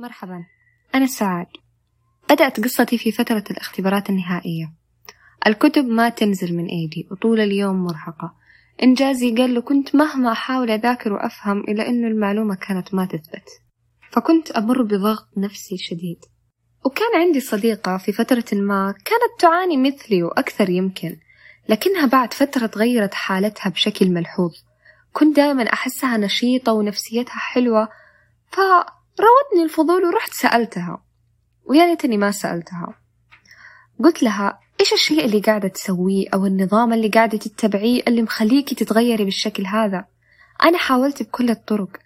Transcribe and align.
مرحبا. 0.00 0.44
أنا 0.94 1.06
سعاد 1.06 1.46
بدأت 2.30 2.60
قصتي 2.60 2.98
في 2.98 3.12
فترة 3.12 3.44
الاختبارات 3.50 4.10
النهائية. 4.10 4.72
الكتب 5.46 5.84
ما 5.84 6.08
تنزل 6.08 6.56
من 6.56 6.66
أيدي 6.66 7.08
وطول 7.10 7.40
اليوم 7.40 7.84
مرهقة. 7.84 8.34
إنجازي 8.82 9.30
قل 9.30 9.58
وكنت 9.58 9.96
مهما 9.96 10.32
أحاول 10.32 10.70
أذاكر 10.70 11.12
وأفهم 11.12 11.60
إلا 11.60 11.88
أنه 11.88 12.08
المعلومة 12.08 12.54
كانت 12.54 12.94
ما 12.94 13.04
تثبت. 13.04 13.48
فكنت 14.10 14.50
أمر 14.50 14.82
بضغط 14.82 15.28
نفسي 15.36 15.78
شديد. 15.78 16.18
وكان 16.84 17.20
عندي 17.20 17.40
صديقة 17.40 17.96
في 17.96 18.12
فترة 18.12 18.44
ما 18.52 18.94
كانت 19.04 19.40
تعاني 19.40 19.76
مثلي 19.76 20.22
وأكثر 20.22 20.70
يمكن 20.70 21.16
لكنها 21.68 22.06
بعد 22.06 22.34
فترة 22.34 22.66
تغيرت 22.66 23.14
حالتها 23.14 23.70
بشكل 23.70 24.10
ملحوظ. 24.10 24.52
كنت 25.12 25.36
دائما 25.36 25.72
أحسها 25.72 26.16
نشيطة 26.16 26.72
ونفسيتها 26.72 27.36
حلوة 27.36 27.88
ف 28.50 28.60
راودني 29.20 29.64
الفضول 29.64 30.04
ورحت 30.04 30.32
سألتها 30.32 31.02
ويا 31.64 31.86
ليتني 31.86 32.16
ما 32.16 32.30
سألتها. 32.30 32.94
قلت 34.04 34.22
لها 34.22 34.60
إيش 34.80 34.92
الشيء 34.92 35.24
اللي 35.24 35.40
قاعدة 35.40 35.68
تسويه 35.68 36.28
أو 36.34 36.46
النظام 36.46 36.92
اللي 36.92 37.08
قاعدة 37.08 37.38
تتبعيه 37.38 38.02
اللي 38.08 38.22
مخليكي 38.22 38.74
تتغيري 38.74 39.24
بالشكل 39.24 39.66
هذا؟ 39.66 40.04
أنا 40.62 40.78
حاولت 40.78 41.22
بكل 41.22 41.50
الطرق. 41.50 41.96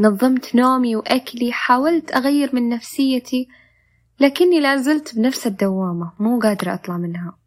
نظمت 0.00 0.54
نومي 0.54 0.96
وأكلي 0.96 1.52
حاولت 1.52 2.12
أغير 2.12 2.54
من 2.54 2.68
نفسيتي 2.68 3.48
لكني 4.20 4.60
لازلت 4.60 5.14
بنفس 5.14 5.46
الدوامة 5.46 6.12
مو 6.18 6.38
قادرة 6.38 6.74
أطلع 6.74 6.96
منها. 6.96 7.38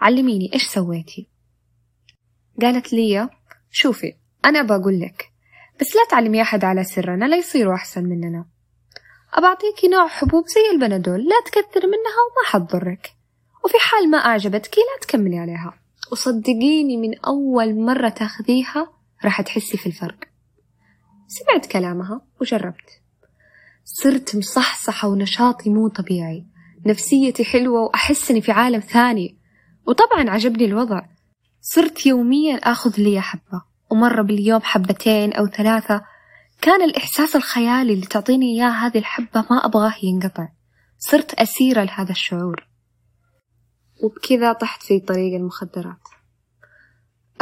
علميني 0.00 0.50
إيش 0.54 0.66
سويتي؟ 0.66 1.28
قالت 2.60 2.92
لي 2.92 3.28
شوفي 3.70 4.14
أنا 4.44 4.62
بقول 4.62 5.00
لك 5.00 5.29
بس 5.80 5.96
لا 5.96 6.02
تعلمي 6.10 6.42
أحد 6.42 6.64
على 6.64 6.84
سرنا 6.84 7.24
لا 7.24 7.36
يصيروا 7.36 7.74
أحسن 7.74 8.04
مننا. 8.04 8.46
أبعطيكي 9.34 9.88
نوع 9.88 10.08
حبوب 10.08 10.44
زي 10.46 10.70
البنادول 10.72 11.20
لا 11.24 11.40
تكثر 11.46 11.86
منها 11.86 12.20
وما 12.26 12.46
حتضرك 12.46 13.14
وفي 13.64 13.74
حال 13.80 14.10
ما 14.10 14.18
أعجبتك 14.18 14.78
لا 14.78 15.06
تكملي 15.06 15.38
عليها. 15.38 15.74
وصدقيني 16.12 16.96
من 16.96 17.18
أول 17.18 17.80
مرة 17.80 18.08
تاخذيها 18.08 18.92
راح 19.24 19.40
تحسي 19.40 19.76
في 19.76 19.86
الفرق. 19.86 20.18
سمعت 21.28 21.66
كلامها 21.66 22.20
وجربت. 22.40 23.00
صرت 23.84 24.36
مصحصحة 24.36 25.08
ونشاطي 25.08 25.70
مو 25.70 25.88
طبيعي. 25.88 26.46
نفسيتي 26.86 27.44
حلوة 27.44 27.80
وأحس 27.80 28.30
إني 28.30 28.40
في 28.40 28.52
عالم 28.52 28.80
ثاني. 28.80 29.38
وطبعا 29.86 30.30
عجبني 30.30 30.64
الوضع. 30.64 31.02
صرت 31.60 32.06
يوميا 32.06 32.56
آخذ 32.56 33.00
لي 33.00 33.20
حبة. 33.20 33.69
ومرة 33.90 34.22
باليوم 34.22 34.60
حبتين 34.62 35.32
أو 35.32 35.46
ثلاثة 35.46 36.02
كان 36.60 36.82
الإحساس 36.82 37.36
الخيالي 37.36 37.92
اللي 37.92 38.06
تعطيني 38.06 38.46
إياه 38.46 38.70
هذه 38.70 38.98
الحبة 38.98 39.44
ما 39.50 39.66
أبغاه 39.66 39.94
ينقطع. 40.02 40.48
صرت 40.98 41.34
أسيرة 41.34 41.84
لهذا 41.84 42.10
الشعور. 42.10 42.68
وبكذا 44.02 44.52
طحت 44.52 44.82
في 44.82 45.00
طريق 45.00 45.34
المخدرات. 45.34 46.00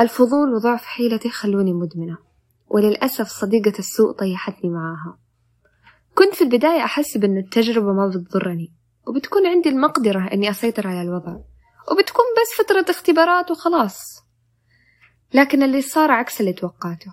الفضول 0.01 0.55
وضعف 0.55 0.85
حيلتي 0.85 1.31
خلوني 1.31 1.73
مدمنة 1.73 2.19
وللأسف 2.69 3.29
صديقة 3.29 3.79
السوء 3.79 4.13
طيحتني 4.13 4.71
معاها. 4.71 5.19
كنت 6.15 6.35
في 6.35 6.45
البداية 6.45 6.85
أحسب 6.85 7.25
أن 7.25 7.39
التجربة 7.39 7.93
ما 7.93 8.09
بتضرني 8.09 8.73
وبتكون 9.07 9.47
عندي 9.47 9.69
المقدرة 9.69 10.29
أني 10.33 10.51
أسيطر 10.51 10.87
على 10.87 11.03
الوضع 11.03 11.33
وبتكون 11.91 12.25
بس 12.37 12.65
فترة 12.65 12.91
اختبارات 12.91 13.51
وخلاص. 13.51 14.28
لكن 15.35 15.63
اللي 15.63 15.83
صار 15.83 16.11
عكس 16.11 16.41
اللي 16.41 16.53
توقعته. 16.53 17.13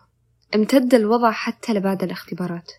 امتد 0.56 0.94
الوضع 0.94 1.32
حتى 1.32 1.74
لبعد 1.74 2.04
الاختبارات. 2.04 2.72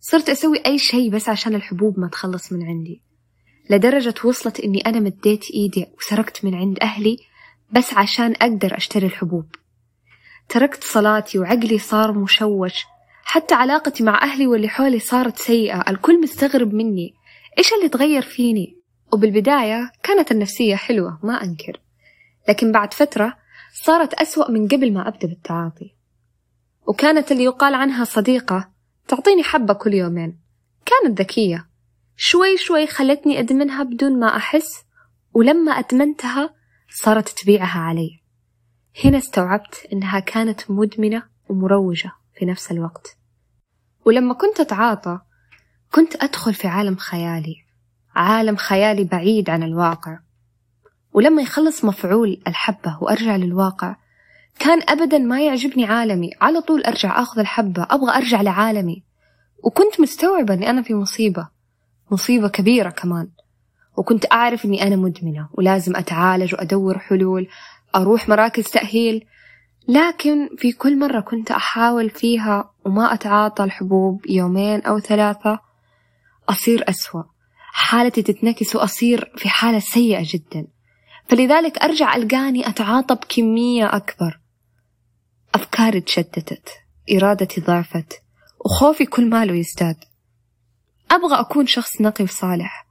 صرت 0.00 0.28
أسوي 0.28 0.66
أي 0.66 0.78
شيء 0.78 1.10
بس 1.10 1.28
عشان 1.28 1.54
الحبوب 1.54 2.00
ما 2.00 2.08
تخلص 2.08 2.52
من 2.52 2.66
عندي. 2.66 3.02
لدرجة 3.70 4.14
وصلت 4.24 4.60
إني 4.60 4.80
أنا 4.80 5.00
مديت 5.00 5.50
إيدي 5.50 5.86
وسرقت 5.98 6.44
من 6.44 6.54
عند 6.54 6.78
أهلي 6.82 7.16
بس 7.72 7.94
عشان 7.94 8.34
أقدر 8.42 8.76
أشتري 8.76 9.06
الحبوب. 9.06 9.46
تركت 10.48 10.84
صلاتي 10.84 11.38
وعقلي 11.38 11.78
صار 11.78 12.18
مشوش. 12.18 12.84
حتى 13.24 13.54
علاقتي 13.54 14.04
مع 14.04 14.22
أهلي 14.22 14.46
واللي 14.46 14.68
حولي 14.68 14.98
صارت 14.98 15.38
سيئة. 15.38 15.84
الكل 15.88 16.20
مستغرب 16.20 16.74
مني. 16.74 17.14
إيش 17.58 17.72
اللي 17.72 17.88
تغير 17.88 18.22
فيني؟ 18.22 18.76
وبالبداية 19.12 19.92
كانت 20.02 20.32
النفسية 20.32 20.76
حلوة 20.76 21.18
ما 21.22 21.44
أنكر. 21.44 21.80
لكن 22.48 22.72
بعد 22.72 22.94
فترة 22.94 23.39
صارت 23.72 24.14
أسوأ 24.14 24.50
من 24.50 24.68
قبل 24.68 24.92
ما 24.92 25.08
أبدأ 25.08 25.28
بالتعاطي. 25.28 25.94
وكانت 26.86 27.32
اللي 27.32 27.44
يقال 27.44 27.74
عنها 27.74 28.04
صديقة 28.04 28.70
تعطيني 29.08 29.42
حبة 29.42 29.74
كل 29.74 29.94
يومين. 29.94 30.40
كانت 30.86 31.20
ذكية. 31.20 31.68
شوي 32.16 32.56
شوي 32.56 32.86
خلتني 32.86 33.38
أدمنها 33.38 33.82
بدون 33.82 34.20
ما 34.20 34.36
أحس 34.36 34.84
ولما 35.34 35.72
أدمنتها 35.72 36.54
صارت 36.90 37.28
تبيعها 37.28 37.80
علي. 37.80 38.20
هنا 39.04 39.18
استوعبت 39.18 39.86
إنها 39.92 40.20
كانت 40.20 40.70
مدمنة 40.70 41.22
ومروجة 41.48 42.12
في 42.38 42.44
نفس 42.44 42.70
الوقت. 42.70 43.16
ولما 44.06 44.34
كنت 44.34 44.60
أتعاطى 44.60 45.20
كنت 45.92 46.22
أدخل 46.22 46.54
في 46.54 46.68
عالم 46.68 46.96
خيالي 46.96 47.54
عالم 48.14 48.56
خيالي 48.56 49.04
بعيد 49.04 49.50
عن 49.50 49.62
الواقع. 49.62 50.18
ولما 51.12 51.42
يخلص 51.42 51.84
مفعول 51.84 52.42
الحبة 52.46 52.98
وأرجع 53.00 53.36
للواقع 53.36 53.96
كان 54.58 54.80
أبدا 54.88 55.18
ما 55.18 55.40
يعجبني 55.40 55.84
عالمي. 55.84 56.30
على 56.40 56.60
طول 56.60 56.84
أرجع 56.84 57.22
أخذ 57.22 57.38
الحبة 57.38 57.86
أبغى 57.90 58.16
أرجع 58.16 58.42
لعالمي. 58.42 59.02
وكنت 59.64 60.00
مستوعبة 60.00 60.54
أني 60.54 60.70
أنا 60.70 60.82
في 60.82 60.94
مصيبة 60.94 61.48
مصيبة 62.10 62.48
كبيرة 62.48 62.90
كمان. 62.90 63.28
وكنت 63.96 64.32
أعرف 64.32 64.64
أني 64.64 64.82
أنا 64.82 64.96
مدمنة 64.96 65.48
ولازم 65.52 65.96
أتعالج 65.96 66.54
وأدور 66.54 66.98
حلول 66.98 67.48
أروح 67.94 68.28
مراكز 68.28 68.64
تأهيل. 68.64 69.24
لكن 69.88 70.48
في 70.58 70.72
كل 70.72 70.98
مرة 70.98 71.20
كنت 71.20 71.50
أحاول 71.50 72.10
فيها 72.10 72.70
وما 72.84 73.14
أتعاطى 73.14 73.64
الحبوب 73.64 74.26
يومين 74.28 74.82
أو 74.82 74.98
ثلاثة 74.98 75.58
أصير 76.48 76.84
أسوأ. 76.88 77.22
حالتي 77.72 78.22
تتنكس 78.22 78.76
وأصير 78.76 79.32
في 79.36 79.48
حالة 79.48 79.78
سيئة 79.78 80.22
جدا. 80.24 80.66
فلذلك 81.30 81.78
أرجع 81.78 82.16
ألقاني 82.16 82.68
أتعاطى 82.68 83.14
بكمية 83.14 83.96
أكبر. 83.96 84.40
أفكاري 85.54 86.00
تشتتت 86.00 86.68
إرادتي 87.12 87.60
ضعفت 87.60 88.22
وخوفي 88.64 89.06
كل 89.06 89.30
ماله 89.30 89.54
يزداد. 89.54 89.96
أبغى 91.10 91.40
أكون 91.40 91.66
شخص 91.66 92.00
نقي 92.00 92.24
وصالح 92.24 92.86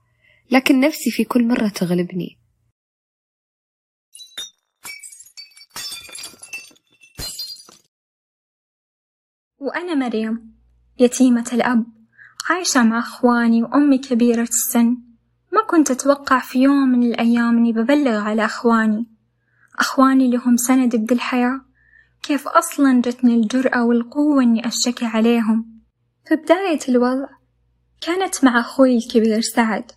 لكن 0.52 0.80
نفسي 0.80 1.12
في 1.12 1.24
كل 1.24 1.48
مرة 1.48 1.68
تغلبني. 1.68 2.40
وأنا 9.58 9.96
مريم 9.96 10.60
يتيمة 11.00 11.50
الأب 11.54 11.86
عايشة 12.50 12.84
مع 12.84 13.00
أخواني 13.00 13.64
وأمي 13.64 13.98
كبيرة 13.98 14.42
السن. 14.42 15.09
كنت 15.70 15.92
أتوقع 15.92 16.40
في 16.40 16.60
يوم 16.60 16.90
من 16.90 17.04
الأيام 17.04 17.58
إني 17.58 17.74
ببلغ 17.74 18.18
على 18.22 18.46
أخواني. 18.46 19.06
أخواني 19.80 20.26
اللي 20.26 20.38
هم 20.38 20.58
سندي 20.58 21.14
الحياة. 21.14 21.62
كيف 22.24 22.48
أصلا 22.48 23.02
جتني 23.02 23.36
الجرأة 23.36 23.84
والقوة 23.84 24.44
إني 24.44 24.68
أشتكي 24.68 25.06
عليهم. 25.06 25.82
في 26.28 26.36
بداية 26.36 26.80
الوضع 26.90 27.28
كانت 28.02 28.44
مع 28.44 28.60
أخوي 28.60 28.98
الكبير 28.98 29.42
سعد. 29.42 29.92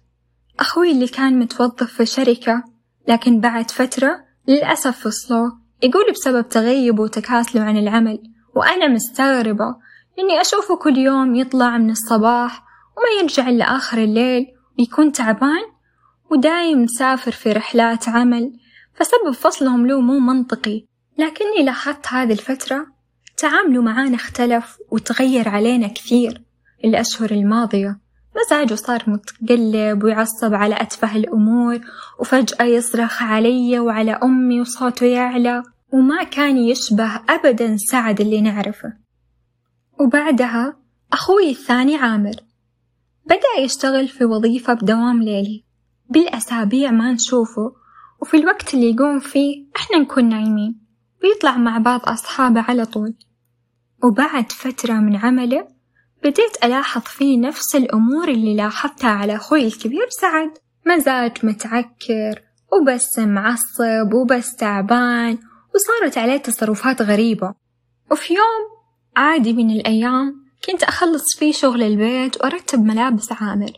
أخوي 0.61 0.93
اللي 0.93 1.09
كان 1.09 1.39
متوظف 1.39 1.93
في 1.93 2.07
شركة 2.07 2.65
لكن 3.09 3.41
بعد 3.41 3.71
فترة 3.71 4.25
للأسف 4.49 4.99
فصلوه 5.09 5.61
يقول 5.83 6.13
بسبب 6.13 6.49
تغيبه 6.49 7.03
وتكاسله 7.03 7.63
عن 7.63 7.77
العمل 7.77 8.23
وأنا 8.57 8.89
مستغربة 8.89 9.77
إني 10.19 10.41
أشوفه 10.41 10.77
كل 10.77 10.99
يوم 10.99 11.35
يطلع 11.35 11.79
من 11.79 11.91
الصباح 11.91 12.63
وما 12.97 13.23
يرجع 13.23 13.49
إلا 13.49 13.65
آخر 13.65 13.99
الليل 13.99 14.47
ويكون 14.79 15.13
تعبان 15.13 15.63
ودايم 16.31 16.83
مسافر 16.83 17.33
في 17.33 17.53
رحلات 17.53 18.09
عمل 18.09 18.53
فسبب 18.95 19.31
فصلهم 19.35 19.87
له 19.87 20.01
مو 20.01 20.19
منطقي. 20.19 20.87
لكني 21.19 21.65
لاحظت 21.65 22.07
هذه 22.07 22.33
الفترة 22.33 22.87
تعامله 23.37 23.83
معانا 23.83 24.15
اختلف 24.15 24.79
وتغير 24.91 25.49
علينا 25.49 25.89
كثير 25.89 26.43
الأشهر 26.85 27.31
الماضية. 27.31 28.01
مزاجه 28.37 28.75
صار 28.75 29.05
متقلب 29.07 30.05
ويعصب 30.05 30.55
على 30.55 30.75
أتفه 30.81 31.17
الأمور 31.17 31.81
وفجأة 32.21 32.65
يصرخ 32.65 33.23
علي 33.23 33.79
وعلى 33.79 34.13
أمي 34.13 34.61
وصوته 34.61 35.07
يعلى 35.07 35.63
وما 35.93 36.23
كان 36.23 36.59
يشبه 36.59 37.21
أبدا 37.29 37.77
سعد 37.77 38.21
اللي 38.21 38.41
نعرفه. 38.41 38.93
وبعدها 40.01 40.77
أخوي 41.13 41.51
الثاني 41.51 41.97
عامر. 41.97 42.35
بدأ 43.27 43.61
يشتغل 43.65 44.09
في 44.09 44.25
وظيفة 44.25 44.75
بدوام 44.75 45.23
ليلي. 45.23 45.65
بالأسابيع 46.11 46.91
ما 46.91 47.13
نشوفه 47.13 47.73
وفي 48.21 48.37
الوقت 48.37 48.75
اللي 48.75 48.91
يقوم 48.91 49.21
فيه 49.21 49.67
إحنا 49.77 49.99
نكون 49.99 50.29
نايمين 50.29 50.81
ويطلع 51.25 51.57
مع 51.57 51.79
بعض 51.79 52.01
أصحابه 52.05 52.61
على 52.61 52.85
طول. 52.85 53.15
وبعد 54.05 54.53
فترة 54.53 54.93
من 54.93 55.17
عمله 55.17 55.69
بديت 56.25 56.65
ألاحظ 56.65 57.03
فيه 57.03 57.39
نفس 57.39 57.77
الأمور 57.77 58.29
اللي 58.29 58.57
لاحظتها 58.57 59.11
على 59.11 59.37
أخوي 59.37 59.67
الكبير 59.67 60.07
سعد. 60.21 60.51
مزاج 60.87 61.33
متعكر 61.43 62.43
وبس 62.73 63.19
معصب 63.19 64.15
وبس 64.15 64.57
تعبان 64.57 65.39
وصارت 65.75 66.19
عليه 66.19 66.37
تصرفات 66.37 67.03
غريبة. 67.03 67.55
وفي 68.11 68.35
يوم 68.35 68.83
عادي 69.17 69.53
من 69.53 69.71
الأيام 69.71 70.42
كنت 70.65 70.83
أخلص 70.83 71.37
فيه 71.39 71.53
شغل 71.53 71.83
البيت 71.83 72.37
وأرتب 72.37 72.85
ملابس 72.85 73.33
عامر. 73.33 73.73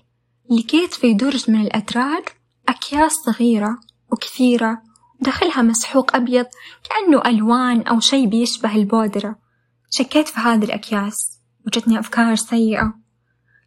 لقيت 0.51 0.95
في 0.95 1.15
درج 1.15 1.51
من 1.51 1.61
الأدراج 1.61 2.23
أكياس 2.69 3.13
صغيرة 3.13 3.79
وكثيرة 4.13 4.83
داخلها 5.21 5.63
مسحوق 5.63 6.17
أبيض 6.17 6.47
كأنه 6.85 7.23
ألوان 7.27 7.83
أو 7.83 8.01
شي 8.01 8.27
بيشبه 8.27 8.77
البودرة. 8.77 9.37
شكيت 9.91 10.29
في 10.29 10.41
هذه 10.41 10.65
الأكياس 10.65 11.39
وجتني 11.67 11.99
أفكار 11.99 12.35
سيئة. 12.35 12.95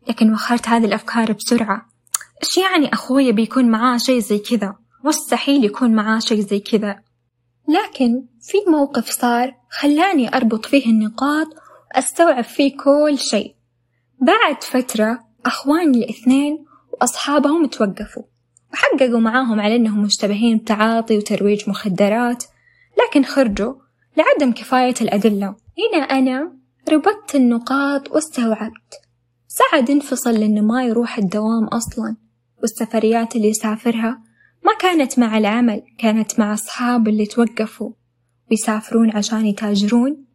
لكن 0.09 0.33
وخرت 0.33 0.67
هذه 0.67 0.85
الأفكار 0.85 1.31
بسرعة. 1.31 1.89
إيش 2.43 2.57
يعني 2.57 2.93
أخوي 2.93 3.31
بيكون 3.31 3.69
معاه 3.69 3.97
شي 3.97 4.21
زي 4.21 4.39
كذا؟ 4.39 4.75
مستحيل 5.03 5.65
يكون 5.65 5.95
معاه 5.95 6.19
شي 6.19 6.41
زي 6.41 6.59
كذا. 6.59 6.99
لكن 7.67 8.25
في 8.41 8.57
موقف 8.71 9.09
صار 9.09 9.53
خلاني 9.69 10.35
أربط 10.35 10.65
فيه 10.65 10.85
النقاط 10.85 11.47
وأستوعب 11.97 12.43
فيه 12.43 12.77
كل 12.77 13.17
شيء. 13.17 13.55
بعد 14.21 14.63
فترة 14.63 15.19
أخواني 15.45 15.97
الاثنين 15.97 16.65
وأصحابهم 16.93 17.65
توقفوا 17.65 18.23
وحققوا 18.73 19.19
معاهم 19.19 19.59
على 19.59 19.75
أنهم 19.75 20.01
مشتبهين 20.01 20.57
بتعاطي 20.57 21.17
وترويج 21.17 21.69
مخدرات 21.69 22.43
لكن 22.99 23.23
خرجوا 23.23 23.73
لعدم 24.17 24.51
كفاية 24.53 24.93
الأدلة. 25.01 25.55
هنا 25.77 26.03
أنا 26.03 26.53
ربطت 26.89 27.35
النقاط 27.35 28.11
واستوعبت. 28.11 28.93
سعد 29.47 29.89
انفصل 29.89 30.33
لأنه 30.33 30.61
ما 30.61 30.83
يروح 30.83 31.17
الدوام 31.17 31.65
أصلا 31.65 32.15
والسفريات 32.61 33.35
اللي 33.35 33.47
يسافرها 33.47 34.21
ما 34.65 34.71
كانت 34.79 35.19
مع 35.19 35.37
العمل 35.37 35.81
كانت 35.97 36.39
مع 36.39 36.53
أصحاب 36.53 37.07
اللي 37.07 37.25
توقفوا 37.25 37.91
ويسافرون 38.51 39.11
عشان 39.11 39.45
يتاجرون. 39.45 40.26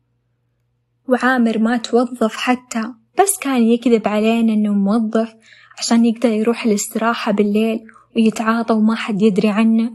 وعامر 1.08 1.58
ما 1.58 1.76
توظف 1.76 2.36
حتى 2.36 2.82
بس 3.20 3.38
كان 3.40 3.62
يكذب 3.62 4.08
علينا 4.08 4.52
إنه 4.52 4.72
موظف 4.72 5.34
عشان 5.78 6.04
يقدر 6.04 6.28
يروح 6.28 6.64
الاستراحة 6.64 7.32
بالليل 7.32 7.84
ويتعاطى 8.16 8.74
وما 8.74 8.94
حد 8.94 9.22
يدري 9.22 9.48
عنه. 9.48 9.92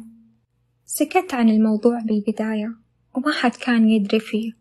سكت 0.86 1.33
عن 1.33 1.50
الموضوع 1.50 2.00
بالبداية 2.00 2.75
وما 3.15 3.31
حد 3.31 3.51
كان 3.51 3.89
يدري 3.89 4.19
فيه. 4.19 4.51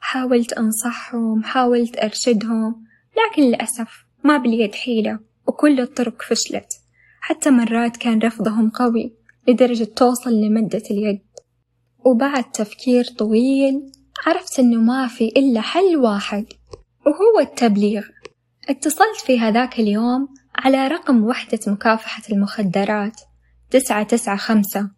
حاولت 0.00 0.52
أنصحهم 0.52 1.42
حاولت 1.42 1.98
أرشدهم 1.98 2.84
لكن 3.16 3.42
للأسف 3.42 4.04
ما 4.24 4.38
باليد 4.38 4.74
حيلة 4.74 5.18
وكل 5.46 5.80
الطرق 5.80 6.22
فشلت. 6.22 6.72
حتى 7.20 7.50
مرات 7.50 7.96
كان 7.96 8.18
رفضهم 8.18 8.70
قوي 8.70 9.14
لدرجة 9.48 9.84
توصل 9.84 10.30
لمدة 10.30 10.82
اليد. 10.90 11.20
وبعد 12.04 12.50
تفكير 12.50 13.04
طويل 13.04 13.92
عرفت 14.26 14.58
إنه 14.58 14.80
ما 14.80 15.06
في 15.06 15.24
إلا 15.24 15.60
حل 15.60 15.96
واحد 15.96 16.44
وهو 17.06 17.40
التبليغ. 17.40 18.02
اتصلت 18.68 19.20
في 19.26 19.40
هذاك 19.40 19.80
اليوم 19.80 20.28
على 20.56 20.88
رقم 20.88 21.24
وحدة 21.24 21.58
مكافحة 21.66 22.22
المخدرات 22.32 23.20
تسعة 23.70 24.02
تسعة 24.02 24.36
خمسة 24.36 24.90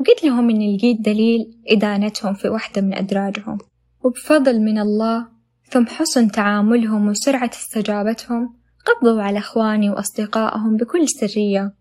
وقلت 0.00 0.24
لهم 0.24 0.50
إني 0.50 0.76
لقيت 0.76 1.00
دليل 1.00 1.62
إدانتهم 1.68 2.34
في 2.34 2.48
واحدة 2.48 2.82
من 2.82 2.94
أدراجهم 2.94 3.58
وبفضل 4.04 4.60
من 4.60 4.78
الله 4.78 5.28
ثم 5.70 5.86
حسن 5.86 6.30
تعاملهم 6.30 7.08
وسرعة 7.08 7.50
استجابتهم 7.54 8.56
قبضوا 8.86 9.22
على 9.22 9.38
إخواني 9.38 9.90
وأصدقائهم 9.90 10.76
بكل 10.76 11.08
سرية. 11.08 11.74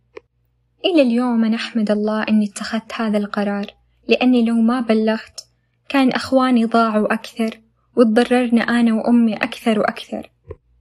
إلى 0.85 1.01
اليوم 1.01 1.45
أنا 1.45 1.55
أحمد 1.55 1.91
الله 1.91 2.23
إني 2.29 2.45
اتخذت 2.45 2.93
هذا 2.93 3.17
القرار 3.17 3.65
لأني 4.07 4.45
لو 4.45 4.55
ما 4.55 4.79
بلغت 4.79 5.41
كان 5.89 6.11
أخواني 6.11 6.65
ضاعوا 6.65 7.13
أكثر 7.13 7.61
وتضررنا 7.97 8.61
أنا 8.61 8.93
وأمي 8.93 9.35
أكثر 9.35 9.79
وأكثر. 9.79 10.31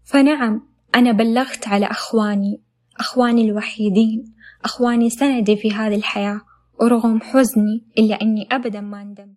فنعم 0.05 0.69
أنا 0.95 1.13
بلغت 1.13 1.69
على 1.69 1.87
أخواني 1.87 2.63
أخواني 3.01 3.45
الوحيدين 3.45 4.35
أخواني 4.65 5.11
سندي 5.11 5.57
في 5.57 5.71
هذه 5.73 5.95
الحياة 5.95 6.41
ورغم 6.81 7.21
حزني 7.21 7.87
إلا 7.99 8.23
أني 8.23 8.49
أبدا 8.53 8.81
ما 8.81 9.05
ندمت. 9.05 9.37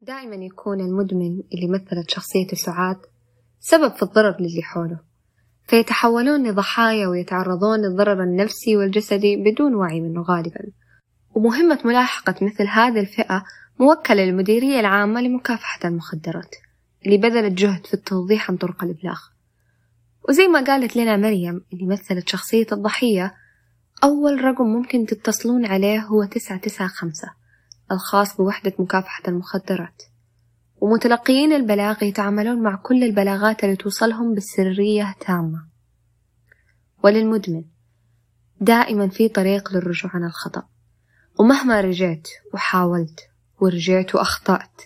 دائما 0.00 0.36
يكون 0.36 0.80
المدمن 0.80 1.42
اللي 1.54 1.68
مثلت 1.68 2.10
شخصيته 2.10 2.56
سعاد 2.56 2.96
سبب 3.60 3.92
في 3.94 4.02
الضرر 4.02 4.36
للي 4.40 4.62
حوله. 4.62 5.00
فيتحولون 5.66 6.48
لضحايا 6.48 7.06
ويتعرضون 7.06 7.78
للضرر 7.80 8.22
النفسي 8.22 8.76
والجسدي 8.76 9.36
بدون 9.36 9.74
وعي 9.74 10.00
منه 10.00 10.22
غالبا. 10.22 10.60
ومهمة 11.34 11.78
ملاحقة 11.84 12.34
مثل 12.42 12.66
هذه 12.66 13.00
الفئة 13.00 13.44
موكلة 13.80 14.24
للمديرية 14.24 14.80
العامة 14.80 15.20
لمكافحة 15.20 15.88
المخدرات 15.88 16.54
اللي 17.06 17.16
بذلت 17.16 17.52
جهد 17.52 17.86
في 17.86 17.94
التوضيح 17.94 18.50
عن 18.50 18.56
طرق 18.56 18.84
الإبلاغ. 18.84 19.20
وزي 20.28 20.46
ما 20.46 20.64
قالت 20.64 20.96
لنا 20.96 21.16
مريم 21.16 21.64
اللي 21.72 21.86
مثلت 21.86 22.28
شخصية 22.28 22.66
الضحية 22.72 23.34
أول 24.04 24.44
رقم 24.44 24.64
ممكن 24.64 25.06
تتصلون 25.06 25.66
عليه 25.66 26.00
هو 26.00 26.24
تسعة 26.24 26.58
تسعة 26.58 26.88
خمسة 26.88 27.28
الخاص 27.92 28.36
بوحدة 28.36 28.72
مكافحة 28.78 29.22
المخدرات. 29.28 30.02
ومتلقيين 30.80 31.52
البلاغ 31.52 32.04
يتعاملون 32.04 32.62
مع 32.62 32.76
كل 32.76 33.04
البلاغات 33.04 33.64
اللي 33.64 33.76
توصلهم 33.76 34.34
بسرية 34.34 35.14
تامة. 35.26 35.68
وللمدمن 37.04 37.64
دائما 38.60 39.08
في 39.08 39.28
طريق 39.28 39.72
للرجوع 39.72 40.10
عن 40.14 40.24
الخطأ. 40.24 40.68
ومهما 41.40 41.80
رجعت 41.80 42.28
وحاولت 42.54 43.20
ورجعت 43.60 44.14
وأخطأت. 44.14 44.82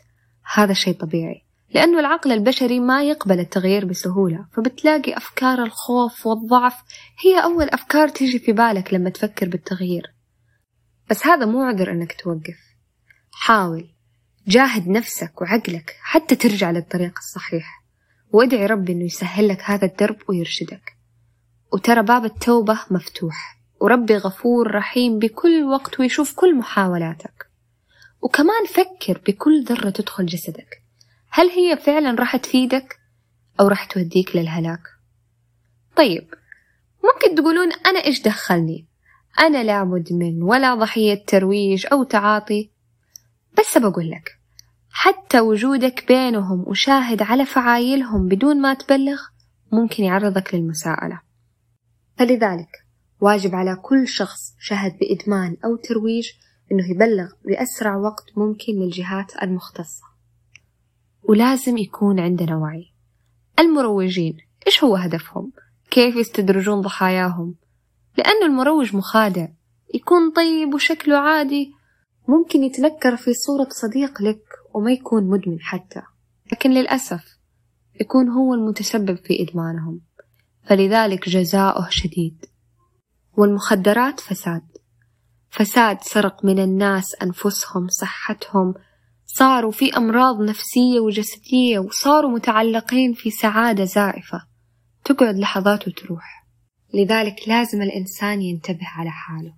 هذا 0.55 0.73
شيء 0.73 0.95
طبيعي 0.95 1.43
لأنه 1.75 2.01
العقل 2.01 2.33
البشري 2.33 2.81
ما 2.81 3.03
يقبل 3.03 3.41
التغيير 3.41 3.85
بسهولة 3.85 4.47
فبتلاقي 4.53 5.17
أفكار 5.17 5.63
الخوف 5.63 6.27
والضعف 6.27 6.75
هي 7.25 7.45
أول 7.45 7.69
أفكار 7.69 8.09
تيجي 8.09 8.39
في 8.39 8.53
بالك 8.53 8.95
لما 8.95 9.11
تفكر 9.11 9.49
بالتغيير. 9.49 10.15
بس 11.11 11.27
هذا 11.27 11.47
مو 11.47 11.63
عذر 11.63 11.91
أنك 11.91 12.21
توقف. 12.21 12.59
حاول 13.33 13.89
جاهد 14.47 14.89
نفسك 14.89 15.41
وعقلك 15.41 15.97
حتى 16.01 16.37
ترجع 16.37 16.71
للطريق 16.71 17.19
الصحيح 17.19 17.83
وادعي 18.33 18.67
ربي 18.67 18.93
إنه 18.93 19.05
يسهل 19.05 19.49
لك 19.49 19.63
هذا 19.65 19.85
الدرب 19.85 20.17
ويرشدك. 20.29 20.97
وترى 21.73 22.03
باب 22.03 22.25
التوبة 22.25 22.81
مفتوح 22.91 23.59
وربي 23.81 24.17
غفور 24.17 24.75
رحيم 24.75 25.19
بكل 25.19 25.65
وقت 25.65 26.01
ويشوف 26.01 26.35
كل 26.35 26.57
محاولاتك. 26.57 27.52
وكمان 28.23 28.67
فكر 28.67 29.21
بكل 29.27 29.65
ذرة 29.65 29.91
تدخل 29.91 30.27
جسدك. 30.27 30.83
هل 31.31 31.49
هي 31.49 31.77
فعلا 31.77 32.21
راح 32.21 32.37
تفيدك 32.37 32.99
أو 33.61 33.69
راح 33.69 33.85
توديك 33.85 34.37
للهلاك؟ 34.37 34.83
طيب 35.97 36.35
ممكن 37.05 37.35
تقولون 37.35 37.73
أنا 37.73 38.05
إيش 38.05 38.23
دخلني؟ 38.23 38.87
أنا 39.41 39.63
لا 39.63 39.85
مدمن 39.85 40.43
ولا 40.43 40.75
ضحية 40.75 41.25
ترويج 41.27 41.87
أو 41.93 42.03
تعاطي. 42.03 42.71
بس 43.59 43.79
بقول 43.79 44.11
لك 44.11 44.39
حتى 44.91 45.41
وجودك 45.41 46.05
بينهم 46.09 46.65
وشاهد 46.69 47.23
على 47.23 47.47
فعايلهم 47.47 48.29
بدون 48.29 48.61
ما 48.61 48.75
تبلغ 48.75 49.21
ممكن 49.73 50.05
يعرضك 50.05 50.55
للمساءلة. 50.55 51.21
فلذلك 52.19 52.87
واجب 53.21 53.55
على 53.55 53.77
كل 53.77 54.09
شخص 54.09 54.55
شهد 54.61 54.99
بإدمان 54.99 55.57
أو 55.65 55.77
ترويج 55.77 56.31
إنه 56.73 56.91
يبلغ 56.91 57.33
بأسرع 57.45 57.97
وقت 57.97 58.25
ممكن 58.37 58.73
للجهات 58.73 59.43
المختصة. 59.43 60.05
ولازم 61.23 61.79
يكون 61.79 62.21
عندنا 62.21 62.57
وعي. 62.57 62.93
المروجين 63.59 64.37
إيش 64.67 64.85
هو 64.85 64.97
هدفهم؟ 64.97 65.53
كيف 65.91 66.17
يستدرجون 66.17 66.81
ضحاياهم؟ 66.81 67.55
لأنه 68.19 68.47
المروج 68.47 68.97
مخادع. 68.97 69.49
يكون 69.95 70.31
طيب 70.31 70.75
وشكله 70.75 71.19
عادي. 71.19 71.73
ممكن 72.29 72.65
يتنكر 72.65 73.17
في 73.17 73.35
صورة 73.35 73.69
صديق 73.71 74.23
لك 74.23 74.43
وما 74.75 74.93
يكون 74.93 75.29
مدمن 75.29 75.61
حتى. 75.61 76.03
لكن 76.53 76.71
للأسف 76.71 77.39
يكون 78.01 78.29
هو 78.29 78.55
المتسبب 78.55 79.17
في 79.17 79.43
إدمانهم. 79.43 80.01
فلذلك 80.65 81.29
جزاؤه 81.29 81.89
شديد. 81.89 82.47
والمخدرات 83.37 84.21
فساد. 84.21 84.72
فساد 85.53 86.01
سرق 86.03 86.45
من 86.45 86.59
الناس 86.59 87.15
أنفسهم 87.23 87.89
صحتهم. 87.89 88.75
صاروا 89.27 89.71
في 89.71 89.97
أمراض 89.97 90.41
نفسية 90.43 91.01
وجسدية 91.01 91.79
وصاروا 91.79 92.31
متعلقين 92.31 93.13
في 93.13 93.31
سعادة 93.31 93.85
زائفة. 93.85 94.47
تقعد 95.05 95.39
لحظات 95.39 95.89
وتروح. 95.89 96.47
لذلك 96.95 97.49
لازم 97.49 97.83
الإنسان 97.83 98.43
ينتبه 98.43 98.87
على 98.97 99.11
حاله. 99.11 99.55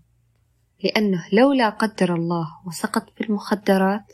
لأنه 0.85 1.25
لو 1.33 1.53
لا 1.53 1.69
قدر 1.69 2.15
الله 2.15 2.47
وسقط 2.67 3.11
في 3.17 3.25
المخدرات 3.25 4.13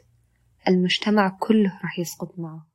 المجتمع 0.69 1.37
كله 1.41 1.81
راح 1.83 1.99
يسقط 1.99 2.39
معه. 2.39 2.67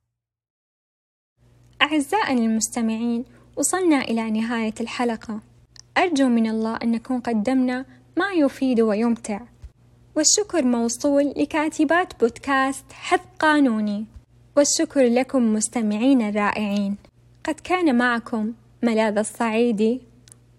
أعزائنا 1.82 2.42
المستمعين 2.42 3.26
وصلنا 3.58 4.02
إلى 4.02 4.32
نهاية 4.32 4.74
الحلقة. 4.82 5.42
أرجو 5.98 6.28
من 6.28 6.50
الله 6.50 6.76
أن 6.76 6.92
نكون 6.92 7.20
قدمنا 7.20 7.86
ما 8.18 8.32
يفيد 8.32 8.82
ويمتع. 8.82 9.40
والشكر 10.16 10.66
موصول 10.66 11.34
لكاتبات 11.38 12.20
بودكاست 12.20 12.86
حث 12.92 13.22
قانوني. 13.40 14.06
والشكر 14.58 15.04
لكم 15.04 15.54
مستمعين 15.54 16.22
الرائعين 16.22 16.96
قد 17.44 17.56
كان 17.64 17.98
معكم 17.98 18.54
ملاذ 18.84 19.18
الصعيدي 19.18 20.02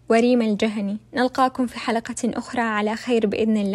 وريم 0.08 0.42
الجهني. 0.42 0.98
نلقاكم 1.14 1.66
في 1.66 1.78
حلقة 1.78 2.14
أخرى 2.24 2.62
على 2.62 2.96
خير 2.96 3.26
بإذن 3.26 3.56
الله. 3.56 3.74